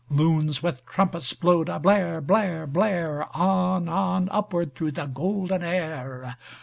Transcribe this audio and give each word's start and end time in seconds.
Loons 0.09 0.63
with 0.63 0.83
trumpets 0.87 1.31
blowed 1.33 1.69
a 1.69 1.77
blare, 1.77 2.21
blare, 2.21 2.65
blare, 2.65 3.27
On, 3.37 3.87
on 3.87 4.29
upward 4.31 4.73
thro' 4.73 4.89
the 4.89 5.05
golden 5.05 5.61
air! 5.61 6.35